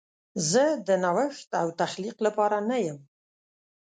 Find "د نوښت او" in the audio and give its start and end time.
0.87-1.67